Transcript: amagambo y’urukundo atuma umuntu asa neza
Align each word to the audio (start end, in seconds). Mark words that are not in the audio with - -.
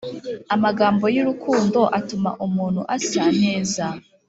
amagambo 0.55 1.05
y’urukundo 1.15 1.79
atuma 1.99 2.29
umuntu 2.45 2.81
asa 2.95 3.23
neza 3.41 3.85